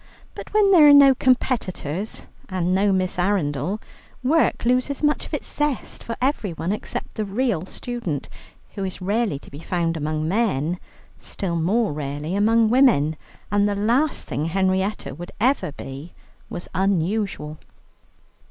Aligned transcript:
But 0.33 0.51
when 0.51 0.71
there 0.71 0.89
are 0.89 0.93
no 0.93 1.13
competitors 1.13 2.25
and 2.49 2.73
no 2.73 2.91
Miss 2.91 3.19
Arundel, 3.19 3.79
work 4.23 4.65
loses 4.65 5.03
much 5.03 5.27
of 5.27 5.33
its 5.35 5.47
zest 5.47 6.03
for 6.03 6.15
everyone 6.19 6.71
except 6.71 7.13
the 7.13 7.23
real 7.23 7.67
student, 7.67 8.27
who 8.73 8.83
is 8.83 8.99
rarely 8.99 9.37
to 9.37 9.51
be 9.51 9.59
found 9.59 9.95
among 9.95 10.27
men, 10.27 10.79
still 11.19 11.55
more 11.55 11.93
rarely 11.93 12.33
among 12.35 12.71
women. 12.71 13.15
And 13.51 13.69
the 13.69 13.75
last 13.75 14.25
thing 14.27 14.45
Henrietta 14.45 15.13
would 15.13 15.31
ever 15.39 15.71
be 15.71 16.15
was 16.49 16.67
unusual. 16.73 17.59